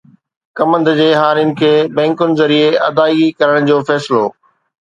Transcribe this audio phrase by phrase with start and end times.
[0.57, 1.69] ڪمند جي هارين کي
[1.99, 4.25] بئنڪن ذريعي ادائيگي ڪرڻ جو فيصلو